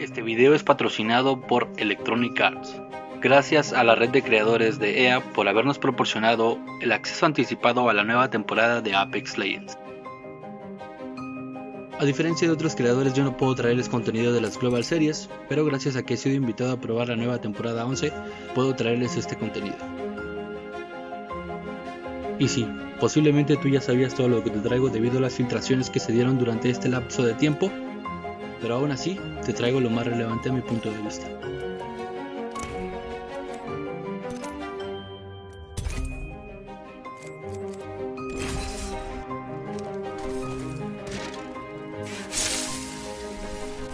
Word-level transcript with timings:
Este 0.00 0.22
video 0.22 0.54
es 0.54 0.64
patrocinado 0.64 1.40
por 1.40 1.68
Electronic 1.76 2.40
Arts. 2.40 2.74
Gracias 3.22 3.72
a 3.72 3.84
la 3.84 3.94
red 3.94 4.10
de 4.10 4.22
creadores 4.22 4.80
de 4.80 5.04
EA 5.04 5.20
por 5.20 5.48
habernos 5.48 5.78
proporcionado 5.78 6.58
el 6.80 6.90
acceso 6.90 7.26
anticipado 7.26 7.88
a 7.88 7.94
la 7.94 8.02
nueva 8.02 8.28
temporada 8.28 8.80
de 8.80 8.94
Apex 8.94 9.38
Legends. 9.38 9.78
A 12.00 12.04
diferencia 12.04 12.48
de 12.48 12.54
otros 12.54 12.74
creadores 12.74 13.14
yo 13.14 13.22
no 13.22 13.36
puedo 13.36 13.54
traerles 13.54 13.88
contenido 13.88 14.32
de 14.32 14.40
las 14.40 14.58
Global 14.58 14.82
Series, 14.82 15.30
pero 15.48 15.64
gracias 15.64 15.94
a 15.94 16.02
que 16.02 16.14
he 16.14 16.16
sido 16.16 16.34
invitado 16.34 16.72
a 16.72 16.80
probar 16.80 17.08
la 17.08 17.16
nueva 17.16 17.40
temporada 17.40 17.86
11, 17.86 18.12
puedo 18.52 18.74
traerles 18.74 19.16
este 19.16 19.36
contenido. 19.36 19.76
Y 22.40 22.48
sí, 22.48 22.66
posiblemente 22.98 23.56
tú 23.56 23.68
ya 23.68 23.80
sabías 23.80 24.14
todo 24.14 24.28
lo 24.28 24.42
que 24.42 24.50
te 24.50 24.58
traigo 24.58 24.88
debido 24.88 25.18
a 25.18 25.20
las 25.20 25.34
filtraciones 25.34 25.88
que 25.88 26.00
se 26.00 26.12
dieron 26.12 26.36
durante 26.36 26.68
este 26.68 26.88
lapso 26.88 27.22
de 27.22 27.34
tiempo, 27.34 27.70
pero 28.64 28.76
aún 28.76 28.92
así 28.92 29.20
te 29.44 29.52
traigo 29.52 29.78
lo 29.78 29.90
más 29.90 30.06
relevante 30.06 30.48
a 30.48 30.52
mi 30.52 30.62
punto 30.62 30.90
de 30.90 30.96
vista. 31.02 31.28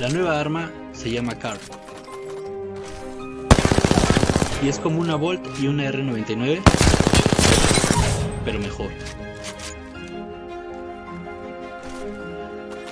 La 0.00 0.08
nueva 0.08 0.40
arma 0.40 0.72
se 0.92 1.12
llama 1.12 1.38
CAR 1.38 1.58
y 4.64 4.68
es 4.68 4.80
como 4.80 5.00
una 5.00 5.14
Volt 5.14 5.46
y 5.60 5.68
una 5.68 5.84
R99 5.84 6.60
pero 8.44 8.58
mejor. 8.58 8.90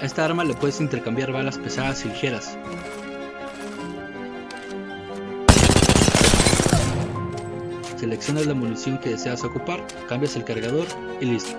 A 0.04 0.06
esta 0.06 0.22
arma 0.22 0.44
le 0.44 0.52
puedes 0.52 0.82
intercambiar 0.82 1.32
balas 1.32 1.56
pesadas 1.56 2.04
y 2.04 2.08
ligeras. 2.08 2.58
Seleccionas 7.96 8.44
la 8.44 8.52
munición 8.52 8.98
que 8.98 9.08
deseas 9.08 9.42
ocupar, 9.44 9.82
cambias 10.06 10.36
el 10.36 10.44
cargador 10.44 10.86
y 11.22 11.24
listo. 11.24 11.58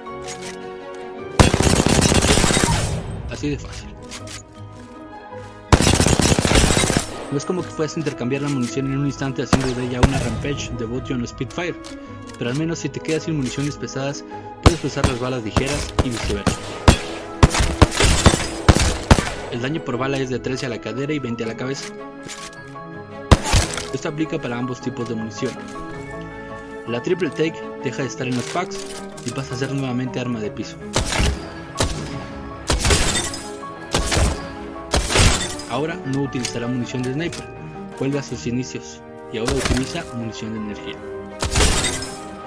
Así 3.31 3.49
de 3.49 3.57
fácil. 3.57 3.89
No 7.31 7.37
es 7.39 7.45
como 7.45 7.63
que 7.63 7.69
puedas 7.69 7.97
intercambiar 7.97 8.43
la 8.43 8.49
munición 8.49 8.93
en 8.93 8.99
un 8.99 9.07
instante 9.07 9.41
haciendo 9.41 9.73
de 9.73 9.87
ella 9.87 10.01
una 10.07 10.19
Rampage 10.19 10.69
de 10.77 10.85
Botion 10.85 11.23
o 11.23 11.25
Spitfire, 11.25 11.81
pero 12.37 12.51
al 12.51 12.57
menos 12.57 12.77
si 12.77 12.89
te 12.89 12.99
quedas 12.99 13.23
sin 13.23 13.37
municiones 13.37 13.75
pesadas, 13.75 14.23
puedes 14.61 14.83
usar 14.83 15.07
las 15.07 15.19
balas 15.19 15.43
ligeras 15.43 15.91
y 16.03 16.09
viceversa. 16.09 16.84
El 19.55 19.61
daño 19.61 19.81
por 19.85 19.97
bala 19.97 20.17
es 20.17 20.29
de 20.29 20.37
13 20.37 20.65
a 20.65 20.69
la 20.69 20.81
cadera 20.81 21.13
y 21.13 21.19
20 21.19 21.45
a 21.45 21.47
la 21.47 21.55
cabeza. 21.55 21.85
Esto 23.93 24.09
aplica 24.09 24.37
para 24.37 24.57
ambos 24.57 24.81
tipos 24.81 25.07
de 25.07 25.15
munición. 25.15 25.53
La 26.89 27.01
triple 27.01 27.29
take 27.29 27.55
deja 27.81 28.01
de 28.01 28.09
estar 28.09 28.27
en 28.27 28.35
los 28.35 28.43
packs 28.47 28.77
y 29.25 29.31
pasa 29.31 29.55
a 29.55 29.57
ser 29.57 29.71
nuevamente 29.71 30.19
arma 30.19 30.41
de 30.41 30.51
piso. 30.51 30.75
Ahora 35.69 35.95
no 36.05 36.23
utilizará 36.23 36.67
munición 36.67 37.01
de 37.03 37.13
sniper, 37.13 37.45
vuelve 37.97 38.19
a 38.19 38.23
sus 38.23 38.45
inicios 38.47 38.99
y 39.31 39.37
ahora 39.37 39.53
utiliza 39.53 40.03
munición 40.15 40.51
de 40.51 40.59
energía. 40.59 40.97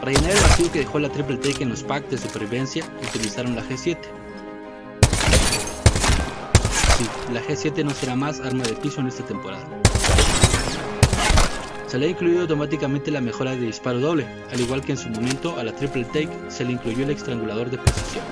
Para 0.01 0.13
llenar 0.13 0.33
el 0.33 0.43
vacío 0.43 0.71
que 0.71 0.81
dejó 0.81 0.99
la 0.99 1.09
Triple 1.09 1.39
Take 1.39 1.63
en 1.63 1.71
los 1.71 1.83
packs 1.85 2.11
de 2.11 2.19
supervivencia, 2.19 2.85
utilizaron 3.03 3.57
la 3.57 3.63
G7. 3.65 3.97
Sí, 6.99 7.07
la 7.33 7.41
G7 7.41 7.85
no 7.85 7.93
será 7.93 8.17
más 8.17 8.41
arma 8.41 8.65
de 8.65 8.73
piso 8.73 9.01
en 9.01 9.07
esta 9.07 9.25
temporada. 9.25 9.65
Se 11.87 11.97
le 11.97 12.07
ha 12.07 12.09
incluido 12.09 12.41
automáticamente 12.41 13.13
la 13.13 13.21
mejora 13.21 13.53
de 13.53 13.61
disparo 13.61 14.01
doble, 14.01 14.27
al 14.53 14.61
igual 14.61 14.81
que 14.81 14.91
en 14.93 14.99
su 14.99 15.09
momento 15.09 15.57
a 15.61 15.63
la 15.63 15.73
Triple 15.73 16.07
Take 16.07 16.29
se 16.49 16.65
le 16.65 16.73
incluyó 16.73 17.05
el 17.05 17.11
estrangulador 17.11 17.71
de 17.71 17.79
precisión. 17.79 18.25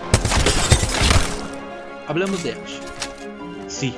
Hablamos 2.09 2.43
de 2.43 2.55
Ash. 2.55 2.81
Sí, 3.69 3.95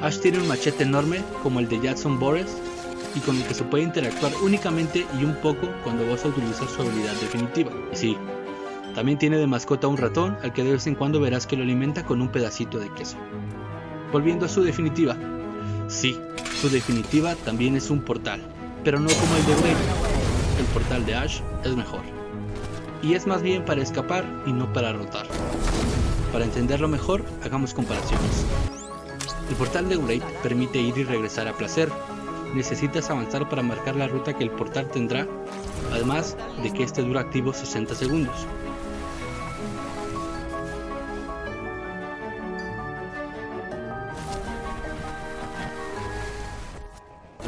Ash 0.00 0.20
tiene 0.20 0.38
un 0.38 0.46
machete 0.46 0.84
enorme 0.84 1.24
como 1.42 1.58
el 1.58 1.68
de 1.68 1.80
Jackson 1.80 2.20
Boris 2.20 2.56
y 3.16 3.18
con 3.18 3.36
el 3.36 3.42
que 3.48 3.54
se 3.54 3.64
puede 3.64 3.82
interactuar 3.82 4.32
únicamente 4.44 5.08
y 5.18 5.24
un 5.24 5.34
poco 5.34 5.68
cuando 5.82 6.08
vas 6.08 6.24
a 6.24 6.28
utilizar 6.28 6.68
su 6.68 6.82
habilidad 6.82 7.14
definitiva. 7.14 7.72
Y 7.92 7.96
sí, 7.96 8.16
también 8.94 9.18
tiene 9.18 9.38
de 9.38 9.48
mascota 9.48 9.88
un 9.88 9.96
ratón 9.96 10.38
al 10.44 10.52
que 10.52 10.62
de 10.62 10.74
vez 10.74 10.86
en 10.86 10.94
cuando 10.94 11.20
verás 11.20 11.48
que 11.48 11.56
lo 11.56 11.64
alimenta 11.64 12.04
con 12.04 12.22
un 12.22 12.28
pedacito 12.28 12.78
de 12.78 12.90
queso. 12.90 13.16
Volviendo 14.12 14.46
a 14.46 14.48
su 14.48 14.62
definitiva. 14.62 15.16
Sí, 15.88 16.18
su 16.60 16.70
definitiva 16.70 17.34
también 17.34 17.76
es 17.76 17.90
un 17.90 18.00
portal, 18.00 18.40
pero 18.84 18.98
no 18.98 19.08
como 19.08 19.36
el 19.36 19.46
de 19.46 19.54
Blade. 19.54 20.58
El 20.58 20.64
portal 20.72 21.06
de 21.06 21.14
Ash 21.14 21.40
es 21.64 21.76
mejor. 21.76 22.00
Y 23.02 23.14
es 23.14 23.26
más 23.26 23.42
bien 23.42 23.64
para 23.64 23.82
escapar 23.82 24.24
y 24.46 24.52
no 24.52 24.72
para 24.72 24.92
rotar. 24.92 25.26
Para 26.32 26.44
entenderlo 26.44 26.88
mejor, 26.88 27.22
hagamos 27.44 27.74
comparaciones. 27.74 28.46
El 29.48 29.56
portal 29.56 29.88
de 29.88 29.96
Wraith 29.96 30.24
permite 30.42 30.78
ir 30.78 30.96
y 30.98 31.04
regresar 31.04 31.46
a 31.48 31.56
placer, 31.56 31.90
necesitas 32.54 33.10
avanzar 33.10 33.48
para 33.48 33.62
marcar 33.62 33.96
la 33.96 34.08
ruta 34.08 34.36
que 34.36 34.44
el 34.44 34.50
portal 34.50 34.90
tendrá, 34.90 35.26
además 35.92 36.36
de 36.62 36.72
que 36.72 36.82
este 36.82 37.02
dura 37.02 37.20
activo 37.20 37.52
60 37.52 37.94
segundos. 37.94 38.46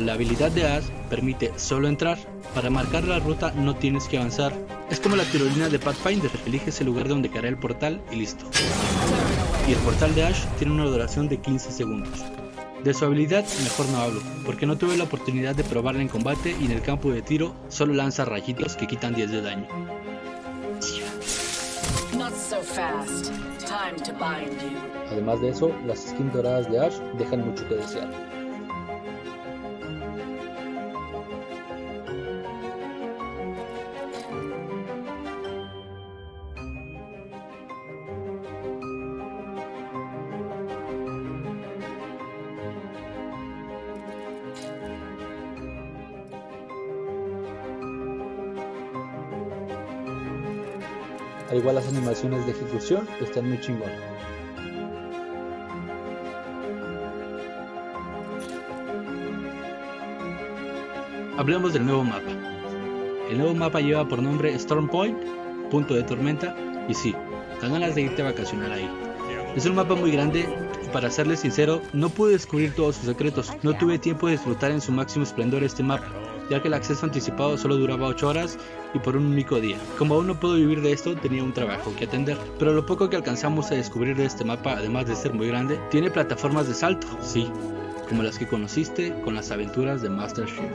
La 0.01 0.15
habilidad 0.15 0.51
de 0.51 0.67
Ash 0.67 0.85
permite 1.11 1.53
solo 1.57 1.87
entrar, 1.87 2.17
para 2.55 2.71
marcar 2.71 3.05
la 3.05 3.19
ruta 3.19 3.53
no 3.55 3.77
tienes 3.77 4.09
que 4.09 4.17
avanzar. 4.17 4.51
Es 4.91 4.99
como 4.99 5.15
la 5.15 5.25
tirolina 5.25 5.69
de 5.69 5.79
Pathfinder, 5.79 6.31
eliges 6.47 6.81
el 6.81 6.87
lugar 6.87 7.07
donde 7.07 7.29
caerá 7.29 7.49
el 7.49 7.59
portal 7.59 8.01
y 8.11 8.17
listo. 8.17 8.47
Y 9.69 9.73
el 9.73 9.79
portal 9.81 10.15
de 10.15 10.25
Ash 10.25 10.47
tiene 10.59 10.73
una 10.73 10.87
duración 10.87 11.29
de 11.29 11.37
15 11.37 11.71
segundos. 11.71 12.25
De 12.83 12.95
su 12.95 13.05
habilidad 13.05 13.45
mejor 13.63 13.89
no 13.91 13.99
hablo, 13.99 14.23
porque 14.47 14.65
no 14.65 14.79
tuve 14.79 14.97
la 14.97 15.05
oportunidad 15.05 15.55
de 15.55 15.65
probarla 15.65 16.01
en 16.01 16.09
combate 16.09 16.57
y 16.59 16.65
en 16.65 16.73
el 16.73 16.81
campo 16.81 17.13
de 17.13 17.21
tiro 17.21 17.55
solo 17.69 17.93
lanza 17.93 18.25
rayitos 18.25 18.77
que 18.77 18.87
quitan 18.87 19.15
10 19.15 19.31
de 19.31 19.43
daño. 19.43 19.69
Además 25.11 25.41
de 25.43 25.51
eso, 25.51 25.71
las 25.87 26.09
skins 26.09 26.33
doradas 26.33 26.71
de 26.71 26.81
Ash 26.81 26.97
dejan 27.19 27.47
mucho 27.47 27.69
que 27.69 27.75
desear. 27.75 28.40
Al 51.51 51.57
igual 51.57 51.75
las 51.75 51.89
animaciones 51.89 52.47
de 52.47 52.53
ejecución 52.53 53.09
están 53.21 53.49
muy 53.49 53.61
chingón. 53.61 53.91
Hablemos 61.37 61.73
del 61.73 61.87
nuevo 61.87 62.05
mapa. 62.05 62.31
El 63.29 63.39
nuevo 63.39 63.55
mapa 63.55 63.81
lleva 63.81 64.07
por 64.07 64.23
nombre 64.23 64.55
Storm 64.55 64.89
Point, 64.89 65.19
punto 65.71 65.95
de 65.95 66.05
tormenta, 66.05 66.55
y 66.89 66.95
sí, 66.95 67.17
dan 67.61 67.73
ganas 67.73 67.97
de 67.97 68.03
irte 68.03 68.23
a 68.23 68.27
vacacionar 68.27 68.71
ahí. 68.71 68.89
Es 69.57 69.67
un 69.67 69.75
mapa 69.75 69.97
muy 69.97 70.13
grande 70.13 70.47
y 70.85 70.89
para 70.91 71.11
serles 71.11 71.41
sincero, 71.41 71.83
no 71.93 72.11
pude 72.11 72.33
descubrir 72.33 72.77
todos 72.77 72.95
sus 72.95 73.07
secretos, 73.07 73.53
no 73.63 73.77
tuve 73.77 73.99
tiempo 73.99 74.27
de 74.29 74.35
disfrutar 74.35 74.71
en 74.71 74.81
su 74.81 74.93
máximo 74.93 75.25
esplendor 75.25 75.65
este 75.65 75.83
mapa 75.83 76.30
ya 76.51 76.61
que 76.61 76.69
el 76.69 76.75
acceso 76.75 77.07
anticipado 77.07 77.57
solo 77.57 77.77
duraba 77.77 78.09
8 78.09 78.29
horas 78.29 78.59
y 78.93 78.99
por 78.99 79.17
un 79.17 79.27
único 79.27 79.61
día. 79.61 79.79
Como 79.97 80.17
aún 80.17 80.27
no 80.27 80.39
puedo 80.39 80.57
vivir 80.57 80.83
de 80.83 80.93
esto, 80.93 81.15
tenía 81.15 81.45
un 81.45 81.55
trabajo 81.55 81.95
que 81.97 82.05
atender. 82.05 82.37
Pero 82.59 82.73
lo 82.73 82.85
poco 82.85 83.09
que 83.09 83.17
alcanzamos 83.17 83.71
a 83.71 83.77
descubrir 83.77 84.17
de 84.17 84.27
este 84.27 84.45
mapa, 84.45 84.73
además 84.73 85.07
de 85.07 85.15
ser 85.15 85.33
muy 85.33 85.47
grande, 85.47 85.81
tiene 85.91 86.11
plataformas 86.11 86.67
de 86.67 86.75
salto, 86.75 87.07
sí, 87.23 87.51
como 88.09 88.25
las 88.25 88.37
que 88.37 88.49
conociste 88.49 89.15
con 89.23 89.35
las 89.35 89.53
aventuras 89.53 90.03
de 90.03 90.11
Master 90.11 90.47
Chief. 90.47 90.73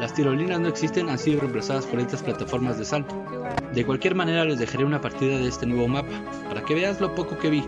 Las 0.00 0.14
tirolinas 0.14 0.60
no 0.60 0.68
existen, 0.68 1.10
han 1.10 1.18
sido 1.18 1.40
reemplazadas 1.40 1.84
por 1.84 1.98
estas 1.98 2.22
plataformas 2.22 2.78
de 2.78 2.84
salto. 2.84 3.20
De 3.74 3.84
cualquier 3.84 4.14
manera 4.14 4.44
les 4.44 4.60
dejaré 4.60 4.84
una 4.84 5.00
partida 5.00 5.38
de 5.38 5.48
este 5.48 5.66
nuevo 5.66 5.88
mapa, 5.88 6.22
para 6.48 6.62
que 6.62 6.76
veas 6.76 7.00
lo 7.00 7.16
poco 7.16 7.36
que 7.36 7.50
vi. 7.50 7.64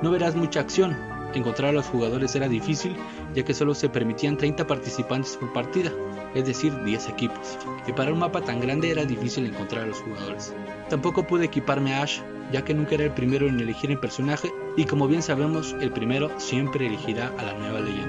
No 0.00 0.12
verás 0.12 0.36
mucha 0.36 0.60
acción, 0.60 0.96
encontrar 1.38 1.70
a 1.70 1.72
los 1.72 1.86
jugadores 1.86 2.34
era 2.34 2.48
difícil 2.48 2.96
ya 3.34 3.44
que 3.44 3.54
solo 3.54 3.74
se 3.74 3.88
permitían 3.88 4.36
30 4.36 4.66
participantes 4.66 5.36
por 5.36 5.52
partida, 5.52 5.90
es 6.34 6.46
decir 6.46 6.72
10 6.84 7.08
equipos, 7.08 7.58
y 7.86 7.92
para 7.92 8.12
un 8.12 8.18
mapa 8.18 8.40
tan 8.42 8.60
grande 8.60 8.90
era 8.90 9.04
difícil 9.04 9.46
encontrar 9.46 9.84
a 9.84 9.86
los 9.86 10.00
jugadores. 10.00 10.54
Tampoco 10.88 11.26
pude 11.26 11.46
equiparme 11.46 11.94
a 11.94 12.02
Ash, 12.02 12.20
ya 12.52 12.62
que 12.64 12.74
nunca 12.74 12.94
era 12.94 13.04
el 13.04 13.12
primero 13.12 13.46
en 13.48 13.60
elegir 13.60 13.90
el 13.90 13.98
personaje, 13.98 14.50
y 14.76 14.84
como 14.84 15.08
bien 15.08 15.22
sabemos, 15.22 15.74
el 15.80 15.90
primero 15.92 16.30
siempre 16.38 16.86
elegirá 16.86 17.32
a 17.38 17.42
la 17.42 17.54
nueva 17.54 17.80
leyenda. 17.80 18.00